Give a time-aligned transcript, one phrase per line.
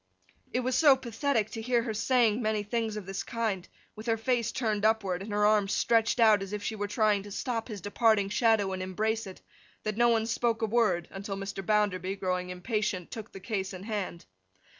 [0.51, 4.17] It was so pathetic to hear her saying many things of this kind, with her
[4.17, 7.67] face turned upward, and her arms stretched out as if she were trying to stop
[7.67, 9.41] his departing shadow and embrace it,
[9.83, 11.63] that no one spoke a word until Mr.
[11.63, 14.25] Bounderby (growing impatient) took the case in hand.